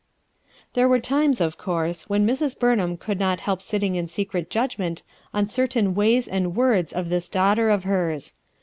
There 0.73 0.89
were 0.89 0.99
times, 0.99 1.39
of 1.41 1.59
course, 1.59 2.09
when 2.09 2.25
Mrs. 2.25 2.57
Burn 2.57 2.79
ham 2.79 2.97
could 2.97 3.19
not 3.19 3.41
help 3.41 3.61
sitting 3.61 3.93
in 3.93 4.07
secret 4.07 4.49
judgment 4.49 5.03
on 5.31 5.47
certain 5.47 5.93
ways 5.93 6.27
and 6.27 6.55
words 6.55 6.91
of 6.91 7.09
this 7.09 7.29
daughter 7.29 7.69
of 7.69 7.83
hers. 7.83 8.33